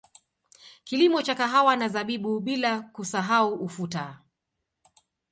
[0.83, 4.19] Kilimo cha kahawa na zabibu bila kusahau ufuta